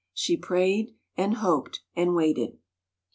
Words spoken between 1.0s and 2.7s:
and hoped, and waited.